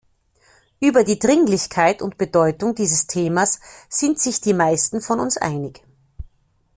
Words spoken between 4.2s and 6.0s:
die meisten von uns einig.